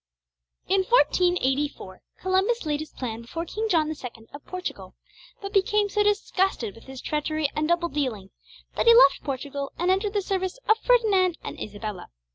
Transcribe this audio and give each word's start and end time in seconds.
JAMES 0.67 0.87
MONTGOMERY. 0.89 1.27
In 1.27 1.35
1484 1.37 2.01
Columbus 2.21 2.65
laid 2.65 2.79
his 2.79 2.91
plan 2.91 3.21
before 3.21 3.45
King 3.45 3.69
John 3.69 3.87
II, 3.89 4.27
of 4.33 4.43
Portugal, 4.45 4.95
but 5.41 5.53
became 5.53 5.89
so 5.89 6.01
disgusted 6.01 6.73
with 6.73 6.85
his 6.85 7.01
treachery 7.01 7.51
and 7.55 7.67
double 7.67 7.87
dealing, 7.89 8.31
that 8.75 8.87
he 8.87 8.95
left 8.95 9.21
Portugal 9.23 9.71
and 9.77 9.91
entered 9.91 10.13
the 10.13 10.23
service 10.23 10.57
of 10.67 10.79
Ferdinand 10.79 11.37
and 11.43 11.59
Isabella. 11.59 12.07